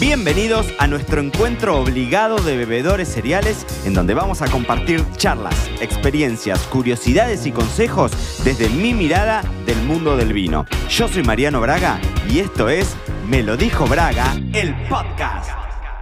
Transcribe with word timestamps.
Bienvenidos 0.00 0.66
a 0.78 0.86
nuestro 0.86 1.20
encuentro 1.20 1.78
obligado 1.78 2.36
de 2.38 2.56
bebedores 2.56 3.06
cereales, 3.06 3.66
en 3.84 3.92
donde 3.92 4.14
vamos 4.14 4.40
a 4.40 4.50
compartir 4.50 5.04
charlas, 5.18 5.68
experiencias, 5.82 6.66
curiosidades 6.68 7.44
y 7.44 7.52
consejos 7.52 8.10
desde 8.42 8.70
mi 8.70 8.94
mirada 8.94 9.42
del 9.66 9.76
mundo 9.82 10.16
del 10.16 10.32
vino. 10.32 10.64
Yo 10.88 11.06
soy 11.06 11.22
Mariano 11.22 11.60
Braga 11.60 12.00
y 12.30 12.38
esto 12.38 12.70
es 12.70 12.96
Me 13.28 13.42
lo 13.42 13.58
dijo 13.58 13.86
Braga, 13.86 14.32
el 14.54 14.74
podcast. 14.88 15.50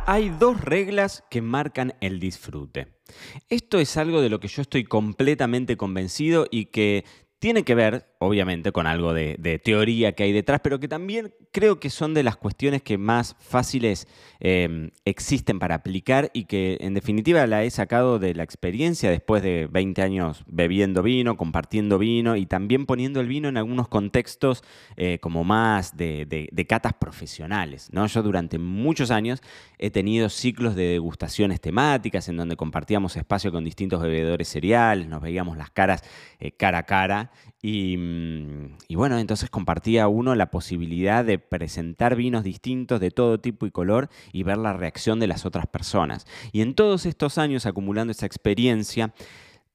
Hay 0.06 0.28
dos 0.30 0.60
reglas 0.60 1.24
que 1.28 1.42
marcan 1.42 1.94
el 2.00 2.20
disfrute. 2.20 3.00
Esto 3.48 3.80
es 3.80 3.96
algo 3.96 4.22
de 4.22 4.28
lo 4.28 4.38
que 4.38 4.46
yo 4.46 4.62
estoy 4.62 4.84
completamente 4.84 5.76
convencido 5.76 6.46
y 6.48 6.66
que 6.66 7.04
tiene 7.40 7.64
que 7.64 7.74
ver, 7.74 8.16
obviamente, 8.18 8.72
con 8.72 8.86
algo 8.86 9.14
de, 9.14 9.60
teoría 9.62 10.12
que 10.12 10.24
hay 10.24 10.32
detrás, 10.32 10.60
pero 10.62 10.80
que 10.80 10.88
también 10.88 11.32
creo 11.52 11.78
que 11.78 11.90
son 11.90 12.14
de 12.14 12.22
las 12.22 12.36
cuestiones 12.36 12.82
que 12.82 12.98
más 12.98 13.36
fáciles 13.38 14.08
em, 14.40 14.90
existen 15.04 15.58
para 15.58 15.76
aplicar 15.76 16.30
y 16.32 16.44
que 16.44 16.78
en 16.80 16.94
definitiva 16.94 17.46
la 17.46 17.64
he 17.64 17.70
sacado 17.70 18.18
de 18.18 18.34
la 18.34 18.42
experiencia 18.42 19.10
después 19.10 19.42
de 19.42 19.68
20 19.70 20.02
años 20.02 20.44
bebiendo 20.46 21.02
vino, 21.02 21.36
compartiendo 21.36 21.98
vino 21.98 22.36
y 22.36 22.46
también 22.46 22.86
poniendo 22.86 23.20
el 23.20 23.28
vino 23.28 23.48
en 23.48 23.56
algunos 23.56 23.88
contextos 23.88 24.64
eh, 24.96 25.18
como 25.20 25.44
más 25.44 25.96
de, 25.96 26.26
de, 26.26 26.66
catas 26.66 26.92
profesionales. 26.94 27.88
¿no? 27.92 28.06
Yo 28.06 28.22
durante 28.22 28.58
muchos 28.58 29.10
años 29.10 29.42
he 29.78 29.90
tenido 29.90 30.28
ciclos 30.28 30.74
de 30.74 30.84
degustaciones 30.84 31.60
temáticas 31.60 32.28
en 32.28 32.36
donde 32.36 32.56
compartíamos 32.56 33.16
espacio 33.16 33.50
con 33.50 33.64
distintos 33.64 34.02
bebedores 34.02 34.48
cereales, 34.48 35.08
nos 35.08 35.22
veíamos 35.22 35.56
las 35.56 35.70
caras 35.70 36.02
eh, 36.40 36.52
cara 36.52 36.78
a 36.78 36.82
cara 36.82 37.30
Mm, 37.62 38.76
y, 38.86 38.94
bueno, 38.94 39.18
entonces 39.18 39.50
compartía 39.50 40.06
uno 40.08 40.34
la 40.34 40.50
posibilidad 40.50 41.24
de 41.24 41.38
presentar 41.38 42.14
vinos 42.14 42.44
distintos 42.44 43.00
de 43.00 43.10
todo 43.10 43.40
tipo 43.40 43.66
y 43.66 43.70
color 43.70 44.08
y 44.32 44.44
ver 44.44 44.58
la 44.58 44.72
reacción 44.72 45.18
de 45.18 45.26
las 45.26 45.44
otras 45.44 45.66
personas. 45.66 46.26
Y 46.52 46.60
en 46.60 46.74
todos 46.74 47.06
estos 47.06 47.38
años 47.38 47.66
acumulando 47.66 48.12
esa 48.12 48.26
experiencia, 48.26 49.12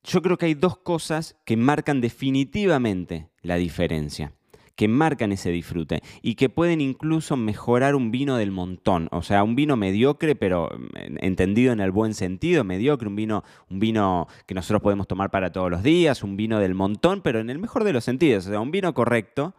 yo 0.04 0.22
creo 0.22 0.38
que 0.38 0.48
hay 0.48 0.54
dos 0.54 0.78
cosas 0.78 1.36
que 1.46 1.58
marcan 1.58 2.02
definitivamente 2.02 3.30
la 3.42 3.56
diferencia 3.56 4.34
que 4.76 4.88
marcan 4.88 5.32
ese 5.32 5.52
disfrute 5.52 6.02
y 6.22 6.36
que 6.36 6.50
pueden 6.50 6.82
incluso 6.82 7.38
mejorar 7.38 7.96
un 7.96 8.12
vino 8.12 8.38
del 8.38 8.52
montón, 8.52 9.08
o 9.12 9.22
sea, 9.22 9.44
un 9.44 9.56
vino 9.56 9.78
mediocre, 9.78 10.36
pero 10.36 10.70
mm, 10.70 11.18
entendido 11.20 11.74
en 11.74 11.80
el 11.80 11.92
buen 11.92 12.14
sentido, 12.14 12.64
mediocre, 12.64 13.08
un 13.08 13.16
vino, 13.16 13.44
un 13.70 13.80
vino 13.80 14.28
que 14.46 14.56
nosotros 14.56 14.82
podemos 14.82 15.08
tomar 15.08 15.32
para 15.32 15.52
todos 15.52 15.70
los 15.70 15.84
días, 15.84 16.24
un 16.24 16.38
vino 16.38 16.60
del 16.60 16.74
montón, 16.74 17.22
pero 17.22 17.40
en 17.40 17.50
el 17.50 17.60
mejor 17.60 17.84
de 17.84 17.94
los 17.94 18.04
sentidos, 18.04 18.48
o 18.48 18.50
sea, 18.50 18.60
un 18.60 18.72
vino 18.72 18.94
correcto, 18.94 19.56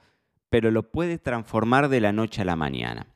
pero 0.50 0.70
lo 0.70 0.90
puede 0.90 1.18
transformar 1.18 1.88
de 1.88 2.00
la 2.00 2.12
noche 2.12 2.42
a 2.42 2.44
la 2.44 2.56
mañana. 2.56 3.13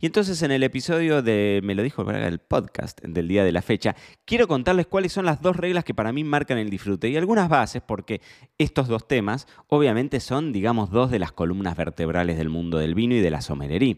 Y 0.00 0.06
entonces 0.06 0.42
en 0.42 0.50
el 0.50 0.62
episodio 0.62 1.22
de 1.22 1.60
Me 1.62 1.74
lo 1.74 1.82
dijo 1.82 2.08
el 2.10 2.38
podcast 2.38 3.00
del 3.02 3.28
día 3.28 3.44
de 3.44 3.52
la 3.52 3.62
fecha, 3.62 3.96
quiero 4.24 4.46
contarles 4.46 4.86
cuáles 4.86 5.12
son 5.12 5.24
las 5.24 5.40
dos 5.40 5.56
reglas 5.56 5.84
que 5.84 5.94
para 5.94 6.12
mí 6.12 6.24
marcan 6.24 6.58
el 6.58 6.70
disfrute 6.70 7.08
y 7.08 7.16
algunas 7.16 7.48
bases 7.48 7.82
porque 7.82 8.20
estos 8.58 8.88
dos 8.88 9.08
temas 9.08 9.46
obviamente 9.68 10.20
son, 10.20 10.52
digamos, 10.52 10.90
dos 10.90 11.10
de 11.10 11.18
las 11.18 11.32
columnas 11.32 11.76
vertebrales 11.76 12.36
del 12.36 12.48
mundo 12.48 12.78
del 12.78 12.94
vino 12.94 13.14
y 13.14 13.20
de 13.20 13.30
la 13.30 13.40
sommelería. 13.40 13.96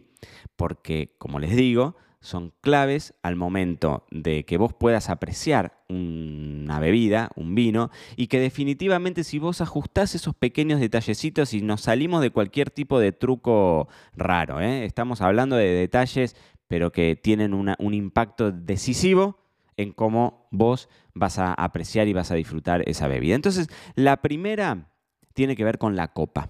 Porque, 0.57 1.15
como 1.19 1.39
les 1.39 1.55
digo, 1.55 1.97
son 2.27 2.53
claves 2.61 3.15
al 3.23 3.37
momento 3.37 4.05
de 4.11 4.45
que 4.45 4.59
vos 4.59 4.75
puedas 4.75 5.11
apreciar 5.11 5.85
una 5.89 6.81
bebida, 6.81 7.31
un 7.37 7.55
vino, 7.55 7.91
y 8.17 8.27
que 8.27 8.41
definitivamente 8.41 9.25
si 9.25 9.39
vos 9.39 9.61
ajustás 9.61 10.15
esos 10.15 10.35
pequeños 10.35 10.81
detallecitos 10.81 11.55
y 11.55 11.63
nos 11.63 11.83
salimos 11.83 12.21
de 12.23 12.31
cualquier 12.31 12.71
tipo 12.71 12.99
de 12.99 13.13
truco 13.13 13.89
raro, 14.15 14.61
¿eh? 14.61 14.85
estamos 14.85 15.21
hablando 15.21 15.57
de 15.57 15.69
detalles 15.69 16.37
pero 16.69 16.91
que 16.91 17.17
tienen 17.17 17.55
un 17.55 17.95
impacto 17.95 18.51
decisivo 18.51 19.39
en 19.77 19.93
cómo 19.93 20.49
vos 20.51 20.89
vas 21.15 21.39
a 21.39 21.53
apreciar 21.55 22.09
y 22.09 22.13
vas 22.13 22.31
a 22.31 22.35
disfrutar 22.35 22.83
esa 22.89 23.09
bebida. 23.09 23.35
Entonces, 23.35 23.69
la 23.95 24.17
primera 24.23 24.91
tiene 25.35 25.55
que 25.55 25.65
ver 25.65 25.79
con 25.79 25.97
la 25.97 26.09
copa. 26.09 26.49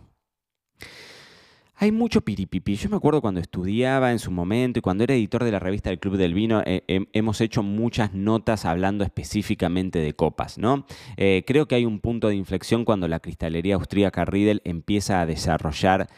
Hay 1.78 1.92
mucho 1.92 2.22
piripipi. 2.22 2.74
Yo 2.76 2.88
me 2.88 2.96
acuerdo 2.96 3.20
cuando 3.20 3.38
estudiaba 3.38 4.10
en 4.10 4.18
su 4.18 4.30
momento 4.30 4.78
y 4.78 4.82
cuando 4.82 5.04
era 5.04 5.12
editor 5.12 5.44
de 5.44 5.52
la 5.52 5.58
revista 5.58 5.90
del 5.90 5.98
Club 5.98 6.16
del 6.16 6.32
Vino, 6.32 6.62
eh, 6.64 6.82
hemos 7.12 7.42
hecho 7.42 7.62
muchas 7.62 8.14
notas 8.14 8.64
hablando 8.64 9.04
específicamente 9.04 9.98
de 9.98 10.14
copas, 10.14 10.56
¿no? 10.56 10.86
Eh, 11.18 11.44
creo 11.46 11.68
que 11.68 11.74
hay 11.74 11.84
un 11.84 12.00
punto 12.00 12.28
de 12.28 12.34
inflexión 12.34 12.86
cuando 12.86 13.08
la 13.08 13.20
cristalería 13.20 13.74
austríaca 13.74 14.24
Riedel 14.24 14.62
empieza 14.64 15.20
a 15.20 15.26
desarrollar 15.26 16.08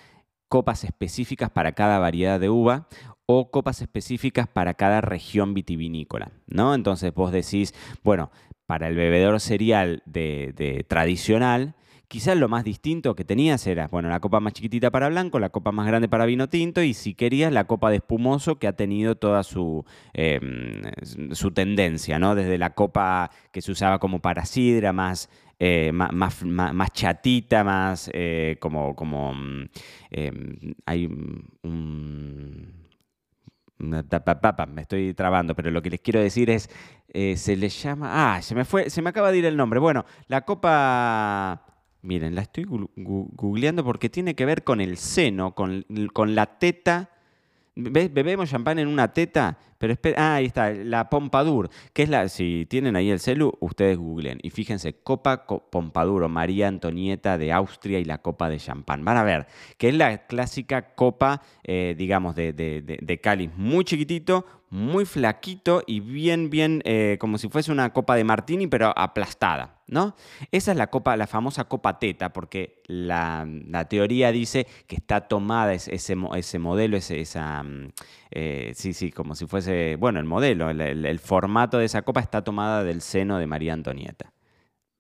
copas 0.48 0.84
específicas 0.84 1.50
para 1.50 1.72
cada 1.72 1.98
variedad 1.98 2.38
de 2.38 2.50
uva 2.50 2.86
o 3.26 3.50
copas 3.50 3.82
específicas 3.82 4.46
para 4.46 4.74
cada 4.74 5.00
región 5.00 5.54
vitivinícola, 5.54 6.30
¿no? 6.46 6.72
Entonces 6.72 7.12
vos 7.12 7.32
decís, 7.32 7.74
bueno, 8.04 8.30
para 8.66 8.86
el 8.86 8.94
bebedor 8.94 9.40
cereal 9.40 10.04
de 10.06 10.84
tradicional, 10.88 11.74
Quizás 12.08 12.38
lo 12.38 12.48
más 12.48 12.64
distinto 12.64 13.14
que 13.14 13.22
tenías 13.22 13.66
era, 13.66 13.86
bueno, 13.88 14.08
la 14.08 14.18
copa 14.18 14.40
más 14.40 14.54
chiquitita 14.54 14.90
para 14.90 15.10
blanco, 15.10 15.38
la 15.38 15.50
copa 15.50 15.72
más 15.72 15.86
grande 15.86 16.08
para 16.08 16.24
vino 16.24 16.48
tinto 16.48 16.82
y 16.82 16.94
si 16.94 17.12
querías 17.12 17.52
la 17.52 17.64
copa 17.66 17.90
de 17.90 17.96
espumoso 17.96 18.58
que 18.58 18.66
ha 18.66 18.72
tenido 18.72 19.16
toda 19.16 19.42
su, 19.42 19.84
em, 20.14 20.80
su 21.32 21.50
tendencia, 21.50 22.18
¿no? 22.18 22.34
Desde 22.34 22.56
la 22.56 22.70
copa 22.74 23.30
que 23.52 23.60
se 23.60 23.72
usaba 23.72 23.98
como 23.98 24.20
para 24.20 24.46
sidra, 24.46 24.94
más, 24.94 25.28
eh, 25.58 25.92
más, 25.92 26.42
más, 26.44 26.92
chatita, 26.92 27.62
más 27.62 28.10
eh, 28.14 28.56
como, 28.58 28.96
como 28.96 29.34
em, 30.10 30.56
hay 30.86 31.06
un... 31.62 32.88
Me 33.76 34.80
estoy 34.80 35.12
trabando, 35.14 35.54
pero 35.54 35.70
lo 35.70 35.82
que 35.82 35.90
les 35.90 36.00
quiero 36.00 36.20
decir 36.20 36.48
es, 36.48 36.70
eh, 37.08 37.36
se 37.36 37.54
le 37.54 37.68
llama, 37.68 38.34
ah, 38.34 38.42
se 38.42 38.54
me 38.54 38.64
fue, 38.64 38.88
se 38.90 39.02
me 39.02 39.10
acaba 39.10 39.30
de 39.30 39.38
ir 39.38 39.44
el 39.44 39.56
nombre. 39.56 39.78
Bueno, 39.78 40.04
la 40.26 40.44
copa 40.44 41.64
Miren, 42.08 42.34
la 42.34 42.40
estoy 42.40 42.64
googleando 42.66 43.84
porque 43.84 44.08
tiene 44.08 44.34
que 44.34 44.46
ver 44.46 44.64
con 44.64 44.80
el 44.80 44.96
seno, 44.96 45.54
con, 45.54 45.84
con 46.14 46.34
la 46.34 46.46
teta. 46.58 47.10
Bebemos 47.74 48.48
champán 48.48 48.78
en 48.78 48.88
una 48.88 49.12
teta 49.12 49.58
pero 49.78 49.92
espera, 49.92 50.16
ah, 50.18 50.34
ahí 50.36 50.46
está, 50.46 50.70
la 50.72 51.08
Pompadour, 51.08 51.70
que 51.92 52.02
es 52.02 52.08
la, 52.08 52.28
si 52.28 52.66
tienen 52.68 52.96
ahí 52.96 53.10
el 53.10 53.20
celu, 53.20 53.52
ustedes 53.60 53.96
googlen 53.96 54.38
y 54.42 54.50
fíjense, 54.50 54.94
Copa 54.94 55.46
Pompadour 55.46 56.24
o 56.24 56.28
María 56.28 56.68
Antonieta 56.68 57.38
de 57.38 57.52
Austria 57.52 57.98
y 57.98 58.04
la 58.04 58.18
copa 58.18 58.48
de 58.48 58.58
champán. 58.58 59.04
Van 59.04 59.16
a 59.16 59.24
ver, 59.24 59.46
que 59.76 59.88
es 59.88 59.94
la 59.94 60.26
clásica 60.26 60.94
copa, 60.94 61.42
eh, 61.64 61.94
digamos, 61.96 62.34
de, 62.34 62.52
de, 62.52 63.20
cáliz 63.20 63.50
muy 63.56 63.84
chiquitito, 63.84 64.44
muy 64.70 65.04
flaquito 65.06 65.82
y 65.86 66.00
bien, 66.00 66.50
bien, 66.50 66.82
eh, 66.84 67.16
como 67.20 67.38
si 67.38 67.48
fuese 67.48 67.72
una 67.72 67.92
copa 67.92 68.16
de 68.16 68.24
martini, 68.24 68.66
pero 68.66 68.92
aplastada. 68.96 69.74
¿No? 69.90 70.14
Esa 70.52 70.72
es 70.72 70.76
la 70.76 70.88
copa, 70.88 71.16
la 71.16 71.26
famosa 71.26 71.64
copa 71.64 71.98
teta, 71.98 72.30
porque 72.34 72.82
la, 72.88 73.46
teoría 73.88 74.30
dice 74.32 74.66
que 74.86 74.96
está 74.96 75.22
tomada 75.22 75.72
ese, 75.72 75.94
ese 75.94 76.58
modelo, 76.58 76.98
esa, 76.98 77.62
mm, 77.62 77.92
eh, 78.30 78.72
sí, 78.74 78.92
sí, 78.92 79.10
como 79.10 79.34
si 79.34 79.46
fuese, 79.46 79.67
bueno, 79.98 80.20
el 80.20 80.24
modelo, 80.24 80.70
el, 80.70 81.18
formato 81.18 81.78
de 81.78 81.84
esa 81.84 82.02
copa 82.02 82.20
está 82.20 82.42
tomada 82.42 82.84
del 82.84 83.00
seno 83.00 83.38
de 83.38 83.46
María 83.46 83.72
Antonieta. 83.72 84.32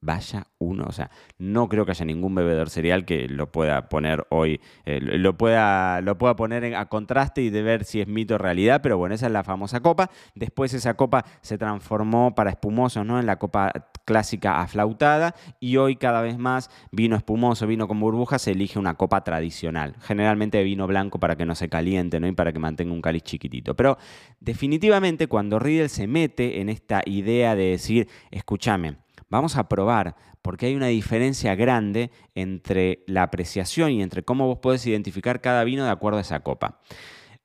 Vaya 0.00 0.46
uno, 0.58 0.84
o 0.86 0.92
sea, 0.92 1.10
no 1.38 1.68
creo 1.68 1.84
que 1.84 1.90
haya 1.90 2.04
ningún 2.04 2.32
bebedor 2.32 2.70
cereal 2.70 3.04
que 3.04 3.26
lo 3.28 3.50
pueda 3.50 3.88
poner 3.88 4.24
hoy, 4.30 4.60
eh, 4.84 5.00
lo, 5.00 5.36
pueda, 5.36 6.00
lo 6.02 6.16
pueda 6.16 6.36
poner 6.36 6.76
a 6.76 6.86
contraste 6.86 7.42
y 7.42 7.50
de 7.50 7.62
ver 7.62 7.84
si 7.84 8.00
es 8.00 8.06
mito 8.06 8.36
o 8.36 8.38
realidad, 8.38 8.80
pero 8.80 8.96
bueno, 8.96 9.16
esa 9.16 9.26
es 9.26 9.32
la 9.32 9.42
famosa 9.42 9.80
copa. 9.80 10.08
Después 10.36 10.72
esa 10.72 10.94
copa 10.94 11.24
se 11.40 11.58
transformó 11.58 12.32
para 12.36 12.50
espumosos, 12.50 13.04
¿no? 13.04 13.18
En 13.18 13.26
la 13.26 13.40
copa 13.40 13.72
clásica 14.08 14.62
aflautada 14.62 15.34
y 15.60 15.76
hoy 15.76 15.96
cada 15.96 16.22
vez 16.22 16.38
más 16.38 16.70
vino 16.90 17.14
espumoso, 17.14 17.66
vino 17.66 17.86
con 17.86 18.00
burbujas, 18.00 18.40
se 18.40 18.52
elige 18.52 18.78
una 18.78 18.94
copa 18.94 19.22
tradicional, 19.22 19.96
generalmente 20.00 20.62
vino 20.62 20.86
blanco 20.86 21.20
para 21.20 21.36
que 21.36 21.44
no 21.44 21.54
se 21.54 21.68
caliente 21.68 22.18
¿no? 22.18 22.26
y 22.26 22.32
para 22.32 22.54
que 22.54 22.58
mantenga 22.58 22.94
un 22.94 23.02
cáliz 23.02 23.24
chiquitito. 23.24 23.76
Pero 23.76 23.98
definitivamente 24.40 25.26
cuando 25.26 25.58
Riedel 25.58 25.90
se 25.90 26.06
mete 26.06 26.62
en 26.62 26.70
esta 26.70 27.02
idea 27.04 27.54
de 27.54 27.64
decir, 27.64 28.08
escúchame, 28.30 28.96
vamos 29.28 29.56
a 29.56 29.68
probar, 29.68 30.16
porque 30.40 30.64
hay 30.64 30.74
una 30.74 30.86
diferencia 30.86 31.54
grande 31.54 32.10
entre 32.34 33.04
la 33.06 33.24
apreciación 33.24 33.90
y 33.90 34.02
entre 34.02 34.22
cómo 34.22 34.46
vos 34.46 34.60
podés 34.60 34.86
identificar 34.86 35.42
cada 35.42 35.64
vino 35.64 35.84
de 35.84 35.90
acuerdo 35.90 36.16
a 36.16 36.22
esa 36.22 36.40
copa. 36.40 36.80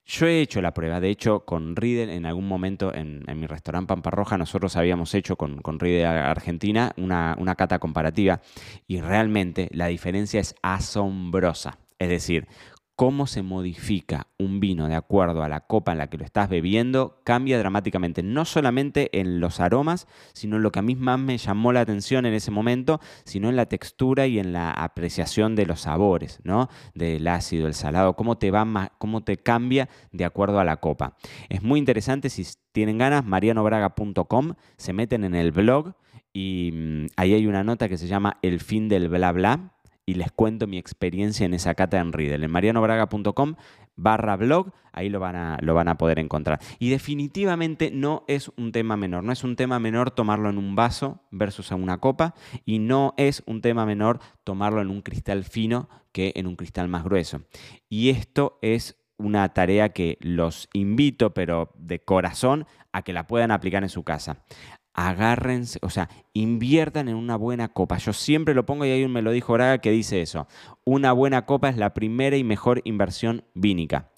Yo 0.06 0.28
he 0.28 0.42
hecho 0.42 0.62
la 0.62 0.74
prueba, 0.74 1.00
de 1.00 1.10
hecho, 1.10 1.46
con 1.46 1.78
Riedel 1.78 2.10
en 2.10 2.26
algún 2.26 2.46
momento 2.46 2.94
en, 2.94 3.24
mi 3.40 3.48
restaurante 3.48 3.88
Pampa 3.88 4.12
Roja, 4.12 4.38
nosotros 4.38 4.76
habíamos 4.76 5.14
hecho 5.14 5.38
con, 5.38 5.62
con 5.62 5.80
Riedel 5.80 6.08
Argentina 6.08 6.92
una, 6.98 7.36
una 7.40 7.56
cata 7.56 7.80
comparativa 7.80 8.42
y 8.86 9.00
realmente 9.00 9.70
la 9.72 9.88
diferencia 9.88 10.42
es 10.42 10.56
asombrosa. 10.62 11.78
Es 12.00 12.10
decir, 12.10 12.48
cómo 12.96 13.26
se 13.26 13.42
modifica 13.42 14.28
un 14.38 14.60
vino 14.60 14.88
de 14.88 14.96
acuerdo 14.96 15.44
a 15.44 15.50
la 15.50 15.62
copa 15.62 15.92
en 15.92 15.98
la 15.98 16.08
que 16.08 16.18
lo 16.18 16.26
estás 16.26 16.50
bebiendo 16.50 17.22
cambia 17.24 17.58
dramáticamente, 17.58 18.22
no 18.22 18.46
solamente 18.46 19.20
en 19.20 19.40
los 19.40 19.60
aromas, 19.60 20.08
sino 20.34 20.58
en 20.58 20.64
lo 20.64 20.72
que 20.72 20.80
a 20.80 20.84
mí 20.84 20.96
más 20.96 21.20
me 21.20 21.38
llamó 21.38 21.74
la 21.74 21.82
atención 21.82 22.26
en 22.26 22.34
ese 22.34 22.52
momento, 22.52 23.00
sino 23.26 23.50
en 23.50 23.56
la 23.56 23.66
textura 23.66 24.28
y 24.28 24.38
en 24.38 24.54
la 24.54 24.72
apreciación 24.72 25.56
de 25.56 25.66
los 25.66 25.82
sabores, 25.82 26.40
¿no? 26.44 26.70
Del 26.94 27.28
ácido, 27.28 27.68
el 27.68 27.74
salado, 27.74 28.16
cómo 28.16 28.38
te 28.38 28.52
va 28.52 28.64
cómo 28.98 29.24
te 29.24 29.38
cambia 29.38 29.90
de 30.12 30.26
acuerdo 30.26 30.60
a 30.60 30.64
la 30.64 30.78
copa. 30.78 31.18
Es 31.50 31.64
muy 31.64 31.80
interesante 31.80 32.30
si 32.30 32.46
tienen 32.72 32.98
ganas, 32.98 33.26
marianobraga.com, 33.26 34.54
se 34.78 34.94
meten 34.94 35.24
en 35.24 35.36
el 35.36 35.52
blog 35.52 35.96
y 36.32 36.72
mm, 36.74 37.06
ahí 37.18 37.34
hay 37.34 37.48
una 37.48 37.64
nota 37.64 37.90
que 37.90 37.98
se 37.98 38.08
llama 38.08 38.38
El 38.42 38.60
fin 38.60 38.88
del 38.88 39.10
bla 39.10 39.32
bla 39.32 39.73
y 40.06 40.16
les 40.16 40.32
cuento 40.32 40.68
mi 40.68 40.78
experiencia 40.78 41.46
en 41.46 41.54
esa 41.54 41.76
cata 41.76 42.00
en 42.00 42.14
Riedel. 42.14 42.44
En 42.44 42.52
marianobraga.com 42.52 43.56
barra 43.96 44.36
blog, 44.36 44.72
ahí 44.92 45.10
lo 45.10 45.20
van, 45.20 45.36
a, 45.36 45.58
lo 45.62 45.74
van 45.74 45.88
a 45.88 45.98
poder 45.98 46.20
encontrar. 46.20 46.60
Y 46.80 46.90
definitivamente 46.90 47.92
no 47.92 48.24
es 48.28 48.52
un 48.58 48.72
tema 48.72 48.98
menor, 48.98 49.24
no 49.24 49.32
es 49.32 49.44
un 49.44 49.56
tema 49.56 49.80
menor 49.80 50.12
tomarlo 50.12 50.50
en 50.50 50.58
un 50.58 50.76
vaso 50.76 51.22
versus 51.32 51.72
en 51.72 51.82
una 51.82 52.00
copa 52.00 52.34
y 52.66 52.80
no 52.80 53.14
es 53.18 53.44
un 53.46 53.62
tema 53.62 53.86
menor 53.86 54.20
tomarlo 54.44 54.82
en 54.82 54.90
un 54.90 55.02
cristal 55.02 55.44
fino 55.44 55.90
que 56.12 56.34
en 56.36 56.48
un 56.48 56.56
cristal 56.56 56.88
más 56.88 57.04
grueso. 57.04 57.42
Y 57.90 58.10
esto 58.10 58.58
es 58.62 59.00
una 59.18 59.54
tarea 59.54 59.90
que 59.90 60.18
los 60.22 60.70
invito, 60.74 61.34
pero 61.34 61.72
de 61.76 62.00
corazón, 62.00 62.66
a 62.92 63.04
que 63.04 63.14
la 63.14 63.28
puedan 63.28 63.52
aplicar 63.52 63.84
en 63.84 63.90
su 63.90 64.04
casa 64.04 64.44
agárrense, 64.94 65.80
o 65.82 65.90
sea, 65.90 66.10
inviertan 66.34 67.08
en 67.10 67.16
una 67.16 67.36
buena 67.36 67.70
copa. 67.70 67.98
Yo 67.98 68.14
siempre 68.14 68.54
lo 68.54 68.66
pongo 68.66 68.86
y 68.86 68.92
ahí 68.92 69.08
me 69.08 69.22
lo 69.22 69.32
dijo 69.32 69.54
Braga 69.54 69.80
que 69.80 69.92
dice 69.92 70.22
eso. 70.22 70.48
Una 70.86 71.12
buena 71.12 71.46
copa 71.46 71.70
es 71.70 71.78
la 71.78 71.94
primera 71.94 72.38
y 72.38 72.44
mejor 72.44 72.82
inversión 72.86 73.44
vínica. 73.54 74.12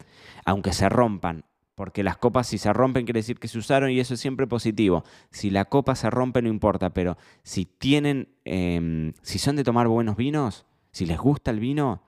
Aunque 0.45 0.73
se 0.73 0.89
rompan, 0.89 1.45
porque 1.75 2.03
las 2.03 2.17
copas 2.17 2.47
si 2.47 2.57
se 2.57 2.71
rompen 2.71 3.05
quiere 3.05 3.19
decir 3.19 3.39
que 3.39 3.47
se 3.47 3.57
usaron 3.57 3.91
y 3.91 3.99
eso 3.99 4.13
es 4.13 4.19
siempre 4.19 4.47
positivo. 4.47 5.03
Si 5.31 5.49
la 5.49 5.65
copa 5.65 5.95
se 5.95 6.09
rompe 6.09 6.41
no 6.41 6.49
importa, 6.49 6.93
pero 6.93 7.17
si 7.43 7.65
tienen, 7.65 8.29
em, 8.45 9.13
si 9.21 9.39
son 9.39 9.55
de 9.55 9.63
tomar 9.63 9.87
buenos 9.87 10.15
vinos, 10.15 10.65
si 10.91 11.05
les 11.05 11.17
gusta 11.17 11.51
el 11.51 11.59
vino, 11.59 12.01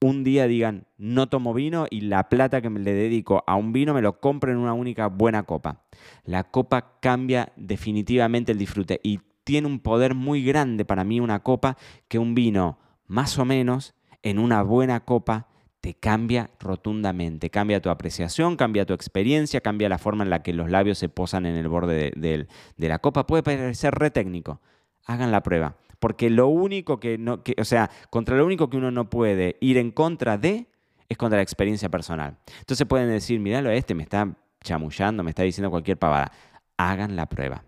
un 0.00 0.24
día 0.24 0.46
digan, 0.46 0.86
no 0.98 1.28
tomo 1.28 1.54
vino 1.54 1.86
y 1.90 2.02
la 2.02 2.28
plata 2.28 2.60
que 2.60 2.70
me 2.70 2.80
le 2.80 2.92
dedico 2.92 3.42
a 3.46 3.56
un 3.56 3.72
vino 3.72 3.94
me 3.94 4.02
lo 4.02 4.20
compro 4.20 4.52
en 4.52 4.58
una 4.58 4.74
única 4.74 5.06
buena 5.06 5.44
copa. 5.44 5.82
La 6.24 6.44
copa 6.44 6.98
cambia 7.00 7.52
definitivamente 7.56 8.52
el 8.52 8.58
disfrute 8.58 9.00
y 9.02 9.20
tiene 9.44 9.66
un 9.66 9.80
poder 9.80 10.14
muy 10.14 10.44
grande 10.44 10.84
para 10.84 11.04
mí 11.04 11.20
una 11.20 11.42
copa 11.42 11.76
que 12.08 12.18
un 12.18 12.34
vino 12.34 12.78
más 13.06 13.38
o 13.38 13.44
menos 13.44 13.94
en 14.22 14.38
una 14.38 14.62
buena 14.62 15.00
copa 15.04 15.48
te 15.80 15.92
cambia 15.92 16.50
rotundamente. 16.60 17.50
Cambia 17.50 17.82
tu 17.82 17.90
apreciación, 17.90 18.56
cambia 18.56 18.86
tu 18.86 18.94
experiencia, 18.94 19.60
cambia 19.60 19.90
la 19.90 19.98
forma 19.98 20.24
en 20.24 20.30
la 20.30 20.42
que 20.42 20.54
los 20.54 20.70
labios 20.70 20.96
se 20.96 21.10
posan 21.10 21.44
en 21.44 21.56
el 21.56 21.68
borde 21.68 22.10
de, 22.16 22.46
de 22.76 22.88
la 22.88 22.98
copa. 23.00 23.26
Puede 23.26 23.42
parecer 23.42 23.94
re 23.94 24.10
técnico. 24.10 24.62
Hagan 25.04 25.30
la 25.30 25.42
prueba. 25.42 25.76
Porque 26.04 26.28
lo 26.28 26.48
único 26.48 27.00
que 27.00 27.16
no, 27.16 27.42
o 27.58 27.64
sea, 27.64 27.90
contra 28.10 28.36
lo 28.36 28.44
único 28.44 28.68
que 28.68 28.76
uno 28.76 28.90
no 28.90 29.08
puede 29.08 29.56
ir 29.62 29.78
en 29.78 29.90
contra 29.90 30.36
de 30.36 30.66
es 31.08 31.16
contra 31.16 31.38
la 31.38 31.42
experiencia 31.42 31.88
personal. 31.88 32.36
Entonces 32.58 32.86
pueden 32.86 33.08
decir, 33.08 33.40
míralo, 33.40 33.70
este 33.70 33.94
me 33.94 34.02
está 34.02 34.36
chamullando, 34.62 35.22
me 35.22 35.30
está 35.30 35.44
diciendo 35.44 35.70
cualquier 35.70 35.98
pavada. 35.98 36.30
Hagan 36.76 37.16
la 37.16 37.30
prueba. 37.30 37.64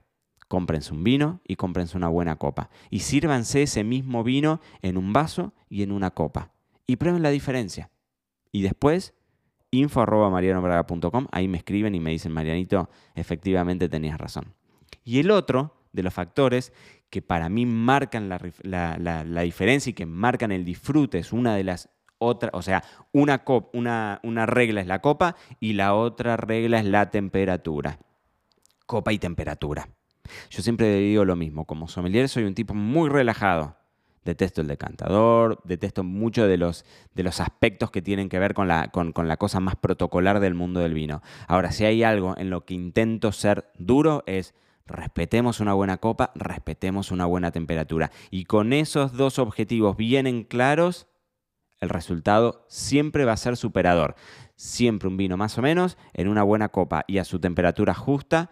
Cómprense 0.48 0.92
un 0.92 1.02
vino 1.02 1.40
y 1.48 1.56
cómprense 1.56 1.96
una 1.96 2.08
buena 2.08 2.36
copa. 2.36 2.68
Y 2.90 2.98
sírvanse 2.98 3.62
ese 3.62 3.84
mismo 3.84 4.22
vino 4.22 4.60
en 4.82 4.98
un 4.98 5.14
vaso 5.14 5.54
y 5.70 5.82
en 5.82 5.90
una 5.90 6.10
copa. 6.10 6.52
Y 6.86 6.96
prueben 6.96 7.22
la 7.22 7.30
diferencia. 7.30 7.88
Y 8.52 8.60
después, 8.60 9.14
info 9.70 10.04
ahí 11.32 11.48
me 11.48 11.56
escriben 11.56 11.94
y 11.94 12.00
me 12.00 12.10
dicen, 12.10 12.32
Marianito, 12.32 12.90
efectivamente 13.14 13.88
tenías 13.88 14.18
razón. 14.18 14.52
Y 15.06 15.20
el 15.20 15.30
otro 15.30 15.72
de 15.96 16.02
los 16.02 16.12
factores 16.12 16.72
que 17.10 17.22
para 17.22 17.48
mí 17.48 17.66
marcan 17.66 18.28
la, 18.28 19.42
diferencia 19.42 19.90
y 19.90 19.94
que 19.94 20.06
marcan 20.06 20.52
el 20.52 20.64
disfrute, 20.64 21.18
es 21.18 21.32
una 21.32 21.54
de 21.54 21.64
las 21.64 21.88
otras, 22.18 22.50
o 22.54 22.62
sea, 22.62 22.82
una, 23.12 23.44
una, 23.72 24.20
una 24.22 24.46
regla 24.46 24.80
es 24.80 24.86
la 24.86 25.00
copa 25.00 25.36
y 25.60 25.74
la 25.74 25.94
otra 25.94 26.36
regla 26.36 26.78
es 26.78 26.84
la 26.84 27.10
temperatura. 27.10 27.98
Copa 28.86 29.12
y 29.12 29.18
temperatura. 29.18 29.88
Yo 30.50 30.62
siempre 30.62 30.96
digo 30.96 31.24
lo 31.24 31.36
mismo, 31.36 31.64
como 31.64 31.88
sommelier 31.88 32.28
soy 32.28 32.44
un 32.44 32.54
tipo 32.54 32.74
muy 32.74 33.08
relajado. 33.08 33.76
Detesto 34.24 34.60
el 34.60 34.66
decantador, 34.66 35.60
detesto 35.62 36.02
mucho 36.02 36.48
de 36.48 36.56
los, 36.56 36.84
de 37.14 37.22
los 37.22 37.40
aspectos 37.40 37.92
que 37.92 38.02
tienen 38.02 38.28
que 38.28 38.40
ver 38.40 38.54
con 38.54 38.66
la, 38.66 38.88
con, 38.88 39.12
con 39.12 39.28
la 39.28 39.36
cosa 39.36 39.60
más 39.60 39.76
protocolar 39.76 40.40
del 40.40 40.54
mundo 40.54 40.80
del 40.80 40.94
vino. 40.94 41.22
Ahora, 41.46 41.70
si 41.70 41.84
hay 41.84 42.02
algo 42.02 42.34
en 42.36 42.50
lo 42.50 42.64
que 42.64 42.74
intento 42.74 43.30
ser 43.30 43.70
duro 43.78 44.24
es 44.26 44.52
respetemos 44.86 45.60
una 45.60 45.74
buena 45.74 45.98
copa, 45.98 46.32
respetemos 46.34 47.10
una 47.10 47.26
buena 47.26 47.50
temperatura. 47.50 48.10
Y 48.30 48.44
con 48.44 48.72
esos 48.72 49.12
dos 49.12 49.38
objetivos 49.38 49.96
bien 49.96 50.44
claros, 50.44 51.06
el 51.80 51.88
resultado 51.88 52.64
siempre 52.68 53.24
va 53.24 53.32
a 53.32 53.36
ser 53.36 53.56
superador. 53.56 54.14
Siempre 54.54 55.08
un 55.08 55.16
vino 55.16 55.36
más 55.36 55.58
o 55.58 55.62
menos 55.62 55.98
en 56.14 56.28
una 56.28 56.42
buena 56.42 56.70
copa 56.70 57.04
y 57.06 57.18
a 57.18 57.24
su 57.24 57.38
temperatura 57.38 57.94
justa 57.94 58.50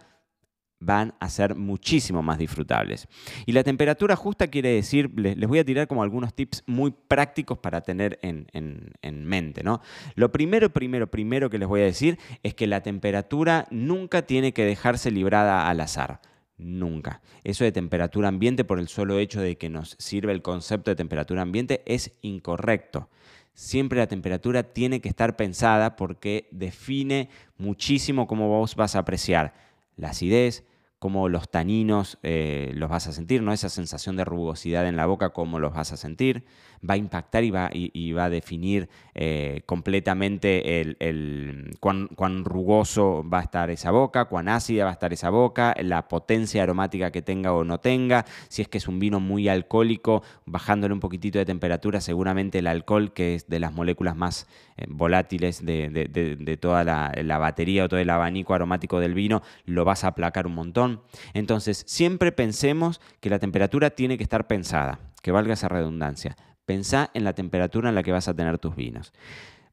van 0.79 1.13
a 1.19 1.29
ser 1.29 1.55
muchísimo 1.55 2.21
más 2.21 2.37
disfrutables. 2.37 3.07
Y 3.45 3.53
la 3.53 3.63
temperatura 3.63 4.15
justa 4.15 4.47
quiere 4.47 4.69
decir, 4.69 5.11
les, 5.15 5.47
voy 5.47 5.59
a 5.59 5.65
tirar 5.65 5.87
como 5.87 6.03
algunos 6.03 6.33
tips 6.33 6.63
muy 6.67 6.91
prácticos 6.91 7.57
para 7.59 7.81
tener 7.81 8.19
en, 8.21 8.47
en, 8.53 9.25
mente. 9.25 9.63
¿no? 9.63 9.81
Lo 10.15 10.31
primero, 10.31 10.71
primero, 10.71 11.09
primero 11.09 11.49
que 11.49 11.57
les 11.57 11.67
voy 11.67 11.81
a 11.81 11.85
decir 11.85 12.19
es 12.43 12.53
que 12.53 12.67
la 12.67 12.81
temperatura 12.81 13.67
nunca 13.71 14.23
tiene 14.23 14.53
que 14.53 14.65
dejarse 14.65 15.11
librada 15.11 15.69
al 15.69 15.81
azar. 15.81 16.21
Nunca. 16.57 17.21
Eso 17.43 17.65
de 17.65 17.73
temperatura 17.73 18.29
ambiente 18.29 18.63
por 18.63 18.79
el 18.79 18.87
solo 18.87 19.19
hecho 19.19 19.41
de 19.41 19.57
que 19.57 19.69
nos 19.69 19.95
sirve 19.99 20.31
el 20.31 20.41
concepto 20.41 20.89
de 20.89 20.95
temperatura 20.95 21.41
ambiente 21.41 21.83
es 21.85 22.13
incorrecto. 22.21 23.09
Siempre 23.53 23.99
la 23.99 24.07
temperatura 24.07 24.63
tiene 24.63 25.01
que 25.01 25.09
estar 25.09 25.35
pensada 25.35 25.95
porque 25.95 26.47
define 26.51 27.29
muchísimo 27.57 28.27
cómo 28.27 28.47
vos 28.47 28.75
vas 28.75 28.95
a 28.95 28.99
apreciar 28.99 29.64
la 29.95 30.09
acidez, 30.09 30.65
cómo 30.99 31.29
los 31.29 31.49
taninos 31.49 32.17
eh, 32.23 32.71
los 32.73 32.89
vas 32.89 33.07
a 33.07 33.11
sentir, 33.11 33.41
¿no? 33.41 33.53
Esa 33.53 33.69
sensación 33.69 34.15
de 34.15 34.25
rugosidad 34.25 34.87
en 34.87 34.95
la 34.95 35.05
boca, 35.05 35.29
cómo 35.29 35.59
los 35.59 35.73
vas 35.73 35.91
a 35.91 35.97
sentir, 35.97 36.45
va 36.87 36.95
a 36.95 36.97
impactar 36.97 37.43
y 37.43 37.51
va, 37.51 37.69
y, 37.71 38.11
va 38.11 38.25
a 38.25 38.29
definir 38.29 38.89
eh, 39.13 39.61
completamente 39.65 40.81
el, 40.81 41.77
cuán, 41.79 42.45
rugoso 42.45 43.23
va 43.27 43.39
a 43.39 43.43
estar 43.43 43.69
esa 43.69 43.91
boca, 43.91 44.25
cuán 44.25 44.49
ácida 44.49 44.83
va 44.85 44.91
a 44.91 44.93
estar 44.93 45.13
esa 45.13 45.29
boca, 45.29 45.75
la 45.81 46.07
potencia 46.07 46.63
aromática 46.63 47.11
que 47.11 47.21
tenga 47.21 47.53
o 47.53 47.63
no 47.63 47.79
tenga, 47.79 48.25
si 48.49 48.61
es 48.61 48.67
que 48.67 48.77
es 48.77 48.87
un 48.87 48.99
vino 48.99 49.19
muy 49.19 49.47
alcohólico, 49.47 50.23
bajándole 50.45 50.93
un 50.93 50.99
poquitito 50.99 51.39
de 51.39 51.45
temperatura, 51.45 52.01
seguramente 52.01 52.59
el 52.59 52.67
alcohol, 52.67 53.13
que 53.13 53.35
es 53.35 53.47
de 53.47 53.59
las 53.59 53.73
moléculas 53.73 54.15
más 54.15 54.47
eh, 54.77 54.85
volátiles 54.87 55.65
de, 55.65 56.57
toda 56.59 56.83
la, 56.83 57.11
la 57.23 57.37
batería 57.37 57.85
o 57.85 57.89
todo 57.89 57.99
el 57.99 58.09
abanico 58.09 58.53
aromático 58.53 58.99
del 58.99 59.13
vino, 59.13 59.41
lo 59.65 59.85
vas 59.85 60.03
a 60.03 60.07
aplacar 60.07 60.47
un 60.47 60.55
montón. 60.55 61.01
Entonces, 61.33 61.83
siempre 61.87 62.31
pensemos 62.31 63.01
que 63.19 63.29
la 63.29 63.39
temperatura 63.39 63.89
tiene 63.91 64.17
que 64.17 64.23
estar 64.23 64.47
pensada, 64.47 64.99
que 65.21 65.31
valga 65.31 65.53
esa 65.53 65.67
redundancia. 65.67 66.35
Pensá 66.65 67.11
en 67.13 67.23
la 67.23 67.33
temperatura 67.33 67.89
en 67.89 67.95
la 67.95 68.03
que 68.03 68.11
vas 68.11 68.27
a 68.27 68.33
tener 68.33 68.57
tus 68.57 68.75
vinos. 68.75 69.13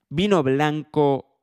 Vino 0.09 0.43
blanco 0.43 1.41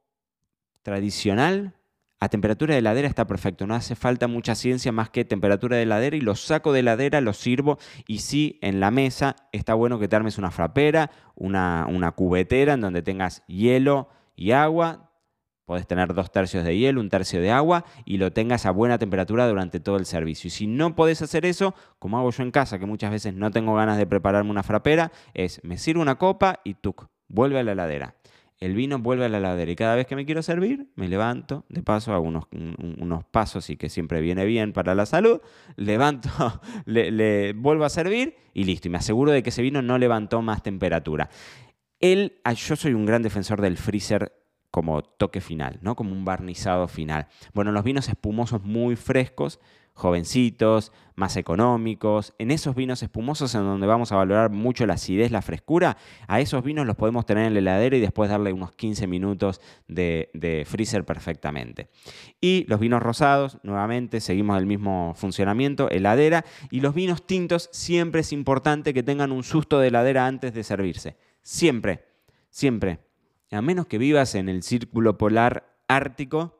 tradicional, 0.84 1.76
a 2.20 2.30
temperatura 2.30 2.74
de 2.74 2.80
heladera 2.80 3.08
está 3.08 3.26
perfecto, 3.28 3.66
no 3.66 3.76
hace 3.76 3.96
falta 3.96 4.28
mucha 4.28 4.54
ciencia 4.54 4.92
más 4.92 5.10
que 5.10 5.24
temperatura 5.24 5.78
de 5.78 5.84
heladera 5.84 6.18
y 6.18 6.22
lo 6.22 6.36
saco 6.36 6.74
de 6.74 6.82
heladera, 6.82 7.22
lo 7.22 7.34
sirvo 7.34 7.80
y 8.08 8.20
sí, 8.20 8.60
en 8.62 8.80
la 8.80 8.92
mesa 8.92 9.36
está 9.52 9.74
bueno 9.74 10.00
que 10.00 10.08
te 10.08 10.16
armes 10.16 10.38
una 10.38 10.52
frapera, 10.52 11.12
una, 11.36 11.88
una 11.90 12.12
cubetera 12.12 12.74
en 12.74 12.82
donde 12.82 13.02
tengas 13.02 13.44
hielo 13.48 14.10
y 14.36 14.52
agua, 14.52 15.09
Podés 15.70 15.86
tener 15.86 16.16
dos 16.16 16.32
tercios 16.32 16.64
de 16.64 16.76
hielo, 16.76 17.00
un 17.00 17.10
tercio 17.10 17.40
de 17.40 17.52
agua 17.52 17.86
y 18.04 18.18
lo 18.18 18.34
tengas 18.34 18.66
a 18.66 18.72
buena 18.72 18.98
temperatura 18.98 19.48
durante 19.48 19.80
todo 19.80 19.98
el 19.98 20.08
servicio. 20.08 20.48
Y 20.48 20.50
si 20.50 20.66
no 20.66 20.96
podés 20.96 21.22
hacer 21.22 21.46
eso, 21.46 21.76
como 22.00 22.18
hago 22.18 22.32
yo 22.32 22.42
en 22.42 22.50
casa, 22.50 22.80
que 22.80 22.88
muchas 22.88 23.12
veces 23.12 23.36
no 23.36 23.52
tengo 23.52 23.76
ganas 23.76 24.00
de 24.00 24.08
prepararme 24.08 24.50
una 24.50 24.64
frapera, 24.64 25.12
es 25.36 25.64
me 25.64 25.78
sirvo 25.78 26.02
una 26.02 26.16
copa 26.16 26.60
y 26.64 26.74
tuc, 26.74 27.06
vuelve 27.28 27.60
a 27.60 27.64
la 27.64 27.74
heladera. 27.74 28.16
El 28.58 28.74
vino 28.74 28.98
vuelve 28.98 29.26
a 29.26 29.30
la 29.30 29.38
heladera 29.38 29.70
y 29.70 29.76
cada 29.76 29.94
vez 29.94 30.08
que 30.08 30.16
me 30.16 30.26
quiero 30.26 30.42
servir, 30.42 30.88
me 30.96 31.08
levanto, 31.08 31.66
de 31.70 31.84
paso 31.84 32.16
hago 32.16 32.26
unos, 32.26 32.46
unos 32.52 33.24
pasos 33.26 33.70
y 33.70 33.78
que 33.78 33.90
siempre 33.90 34.22
viene 34.22 34.46
bien 34.46 34.74
para 34.74 34.96
la 34.96 35.06
salud, 35.06 35.40
levanto, 35.76 36.32
le, 36.86 37.54
vuelvo 37.54 37.86
a 37.86 37.90
servir 37.90 38.38
y 38.56 38.64
listo. 38.64 38.88
Y 38.88 38.92
me 38.92 38.98
aseguro 38.98 39.32
de 39.32 39.44
que 39.44 39.50
ese 39.50 39.62
vino 39.62 39.84
no 39.84 40.00
levantó 40.00 40.42
más 40.42 40.64
temperatura. 40.64 41.30
El, 42.00 42.40
ah, 42.44 42.54
yo 42.54 42.76
soy 42.76 42.96
un 42.96 43.06
gran 43.06 43.22
defensor 43.22 43.62
del 43.62 43.78
freezer 43.78 44.34
como 44.72 45.02
toque 45.02 45.42
final, 45.42 45.80
¿no? 45.82 45.96
Como 45.96 46.12
un 46.12 46.26
barnizado 46.26 46.88
final. 46.88 47.28
Bueno, 47.54 47.72
los 47.72 47.84
vinos 47.84 48.08
espumosos 48.08 48.64
muy 48.64 48.96
frescos, 48.96 49.60
jovencitos, 50.00 50.94
más 51.16 51.36
económicos, 51.36 52.34
en 52.40 52.52
esos 52.52 52.74
vinos 52.74 53.04
espumosos 53.04 53.54
en 53.56 53.62
donde 53.64 53.86
vamos 53.86 54.12
a 54.12 54.16
valorar 54.16 54.50
mucho 54.50 54.86
la 54.86 54.94
acidez, 54.94 55.30
la 55.32 55.42
frescura, 55.42 55.98
a 56.28 56.40
esos 56.40 56.64
vinos 56.64 56.88
los 56.88 56.96
podemos 56.96 57.26
tener 57.26 57.46
en 57.46 57.54
la 57.54 57.60
heladera 57.60 57.98
y 57.98 58.00
después 58.00 58.30
darle 58.30 58.54
unos 58.54 58.72
15 58.72 59.08
minutos 59.08 59.60
de, 59.88 60.30
de 60.34 60.64
freezer 60.66 61.04
perfectamente. 61.04 61.90
Y 62.40 62.66
los 62.70 62.80
vinos 62.80 63.04
rosados, 63.04 63.58
nuevamente, 63.64 64.22
seguimos 64.22 64.58
el 64.58 64.66
mismo 64.66 65.14
funcionamiento, 65.16 65.90
heladera, 65.90 66.46
y 66.72 66.80
los 66.80 66.96
vinos 66.96 67.28
tintos 67.28 67.70
siempre 67.74 68.22
es 68.22 68.32
importante 68.32 68.94
que 68.94 69.04
tengan 69.04 69.34
un 69.34 69.44
susto 69.44 69.80
de 69.80 69.90
heladera 69.90 70.28
antes 70.28 70.54
de 70.54 70.64
servirse. 70.64 71.18
Siempre, 71.42 72.06
siempre. 72.50 73.09
A 73.52 73.62
menos 73.62 73.88
que 73.88 73.98
vivas 73.98 74.36
en 74.36 74.48
el 74.48 74.62
círculo 74.64 75.18
polar 75.18 75.76
ártico, 75.88 76.60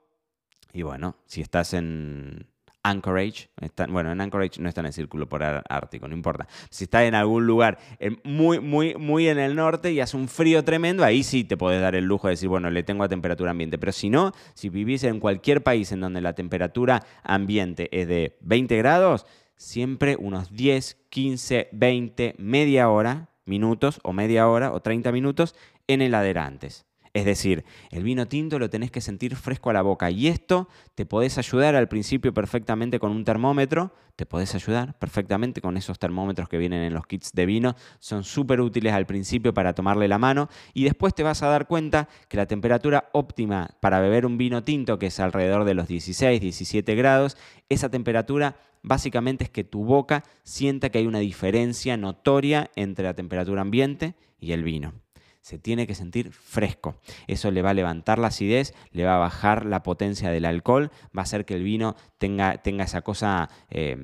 y 0.74 0.82
bueno, 0.82 1.16
si 1.26 1.42
estás 1.42 1.74
en 1.74 2.48
Anchorage, 2.82 3.50
bueno, 3.90 4.12
en 4.12 4.22
Anchorage 4.22 4.60
no 4.62 4.70
está 4.70 4.82
en 4.82 4.88
el 4.88 4.94
círculo 4.94 5.28
polar 5.30 5.64
ártico, 5.70 6.08
no 6.08 6.16
importa. 6.16 6.48
Si 6.70 6.86
estás 6.86 7.04
en 7.04 7.14
algún 7.14 7.46
lugar 7.46 7.78
muy, 8.24 8.60
muy, 8.60 8.96
muy 8.96 9.28
en 9.28 9.38
el 9.38 9.56
norte 9.56 9.92
y 9.92 10.00
hace 10.00 10.18
un 10.18 10.28
frío 10.28 10.64
tremendo, 10.64 11.04
ahí 11.04 11.24
sí 11.24 11.44
te 11.44 11.58
puedes 11.58 11.82
dar 11.82 11.96
el 11.96 12.06
lujo 12.06 12.28
de 12.28 12.34
decir, 12.34 12.50
bueno, 12.50 12.72
le 12.72 12.84
tengo 12.84 13.04
a 13.04 13.10
temperatura 13.10 13.52
ambiente. 13.52 13.78
Pero 13.78 13.92
si 13.92 14.10
no, 14.10 14.34
si 14.56 14.70
vivís 14.70 15.04
en 15.04 15.20
cualquier 15.20 15.62
país 15.62 15.92
en 15.92 16.00
donde 16.00 16.22
la 16.22 16.34
temperatura 16.34 17.06
ambiente 17.24 17.90
es 17.92 18.08
de 18.08 18.38
20 18.42 18.78
grados, 18.78 19.28
siempre 19.56 20.16
unos 20.18 20.52
10, 20.52 20.98
15, 21.10 21.70
20, 21.72 22.36
media 22.38 22.90
hora, 22.90 23.30
minutos 23.46 24.00
o 24.04 24.14
media 24.14 24.48
hora 24.48 24.72
o 24.72 24.82
30 24.82 25.12
minutos 25.12 25.56
en 25.90 26.02
heladera 26.02 26.46
antes. 26.46 26.86
Es 27.14 27.26
decir, 27.26 27.66
el 27.90 28.04
vino 28.04 28.28
tinto 28.28 28.60
lo 28.60 28.70
tenés 28.70 28.92
que 28.92 29.02
sentir 29.02 29.36
fresco 29.36 29.72
a 29.72 29.74
la 29.74 29.82
boca 29.82 30.12
y 30.12 30.28
esto 30.28 30.70
te 30.94 31.08
podés 31.08 31.40
ayudar 31.40 31.76
al 31.76 31.88
principio 31.88 32.34
perfectamente 32.34 33.00
con 33.00 33.12
un 33.12 33.26
termómetro, 33.26 33.94
te 34.16 34.28
podés 34.28 34.54
ayudar 34.54 34.98
perfectamente 35.00 35.60
con 35.60 35.76
esos 35.76 35.98
termómetros 35.98 36.48
que 36.48 36.60
vienen 36.60 36.84
en 36.84 36.94
los 36.94 37.08
kits 37.08 37.32
de 37.34 37.48
vino, 37.48 37.76
son 37.98 38.24
súper 38.24 38.62
útiles 38.62 38.94
al 38.94 39.08
principio 39.08 39.56
para 39.56 39.74
tomarle 39.74 40.08
la 40.08 40.20
mano 40.20 40.50
y 40.76 40.84
después 40.84 41.16
te 41.16 41.24
vas 41.24 41.42
a 41.42 41.48
dar 41.48 41.68
cuenta 41.68 42.08
que 42.28 42.38
la 42.38 42.46
temperatura 42.46 43.10
óptima 43.14 43.72
para 43.80 44.00
beber 44.00 44.28
un 44.28 44.38
vino 44.38 44.64
tinto, 44.64 45.00
que 45.00 45.08
es 45.08 45.20
alrededor 45.20 45.66
de 45.66 45.74
los 45.74 45.88
16, 45.88 46.40
17 46.40 46.94
grados, 46.94 47.38
esa 47.70 47.90
temperatura 47.90 48.56
básicamente 48.84 49.46
es 49.46 49.50
que 49.50 49.64
tu 49.64 49.84
boca 49.84 50.24
sienta 50.44 50.90
que 50.90 51.00
hay 51.00 51.08
una 51.08 51.20
diferencia 51.20 51.98
notoria 51.98 52.70
entre 52.76 53.06
la 53.06 53.16
temperatura 53.16 53.62
ambiente 53.62 54.14
y 54.40 54.52
el 54.52 54.64
vino 54.64 54.94
se 55.42 55.58
tiene 55.58 55.88
que 55.88 55.96
sentir 55.96 56.32
fresco. 56.32 57.00
Eso 57.28 57.52
le 57.52 57.62
va 57.62 57.72
a 57.72 57.74
levantar 57.74 58.20
la 58.20 58.28
acidez, 58.28 58.74
le 58.92 59.06
va 59.06 59.16
a 59.16 59.20
bajar 59.20 59.66
la 59.66 59.84
potencia 59.84 60.30
del 60.30 60.46
alcohol, 60.46 60.92
va 61.16 61.22
a 61.22 61.24
hacer 61.24 61.46
que 61.46 61.56
el 61.56 61.64
vino 61.64 61.96
tenga, 62.18 62.58
tenga 62.58 62.84
esa 62.84 63.02
cosa 63.02 63.50
eh, 63.70 63.98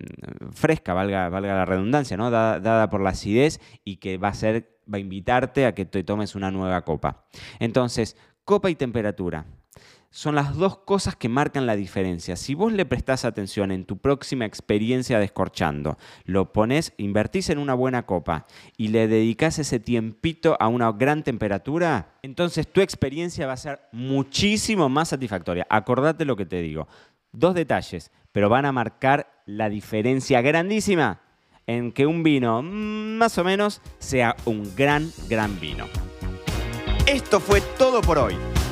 fresca, 0.51 0.93
valga, 0.93 1.29
valga 1.29 1.55
la 1.55 1.65
redundancia, 1.65 2.17
¿no? 2.17 2.31
Dada, 2.31 2.59
dada, 2.59 2.89
por 2.89 3.01
la 3.01 3.11
acidez 3.11 3.59
y 3.83 3.97
que 3.97 4.17
va 4.17 4.29
a, 4.29 4.33
ser, 4.33 4.79
va 4.91 4.97
a 4.97 4.99
invitarte 4.99 5.65
a 5.65 5.75
que 5.75 5.85
te 5.85 6.03
tomes 6.03 6.35
una 6.35 6.51
nueva 6.51 6.83
copa. 6.83 7.25
Entonces, 7.59 8.17
copa 8.43 8.69
y 8.69 8.75
temperatura 8.75 9.45
son 10.15 10.33
las 10.35 10.55
dos 10.55 10.77
cosas 10.77 11.17
que 11.17 11.27
marcan 11.27 11.65
la 11.65 11.75
diferencia. 11.75 12.37
Si 12.37 12.55
vos 12.55 12.71
le 12.71 12.85
prestás 12.85 13.25
atención 13.25 13.69
en 13.69 13.83
tu 13.83 13.97
próxima 13.97 14.45
experiencia 14.45 15.19
descorchando, 15.19 15.97
lo 16.23 16.53
pones, 16.53 16.93
invertís 16.95 17.49
en 17.49 17.57
una 17.57 17.73
buena 17.73 18.05
copa 18.05 18.45
y 18.77 18.87
le 18.87 19.09
dedicás 19.09 19.59
ese 19.59 19.77
tiempito 19.77 20.55
a 20.61 20.69
una 20.69 20.89
gran 20.93 21.23
temperatura, 21.23 22.13
entonces 22.21 22.65
tu 22.65 22.79
experiencia 22.79 23.45
va 23.45 23.53
a 23.53 23.57
ser 23.57 23.81
muchísimo 23.91 24.87
más 24.87 25.09
satisfactoria. 25.09 25.67
Acordate 25.69 26.23
lo 26.23 26.37
que 26.37 26.45
te 26.45 26.61
digo. 26.61 26.87
Dos 27.33 27.53
detalles, 27.53 28.09
pero 28.31 28.47
van 28.47 28.65
a 28.65 28.71
marcar 28.71 29.43
la 29.45 29.67
diferencia 29.67 30.39
grandísima 30.39 31.19
en 31.67 31.91
que 31.91 32.05
un 32.05 32.23
vino 32.23 32.61
mm, 32.61 33.17
más 33.17 33.37
o 33.37 33.43
menos 33.43 33.81
sea 33.99 34.37
un 34.45 34.77
gran, 34.77 35.11
gran 35.27 35.59
vino. 35.59 35.87
Esto 37.05 37.41
fue 37.41 37.59
todo 37.77 37.99
por 37.99 38.17
hoy. 38.17 38.54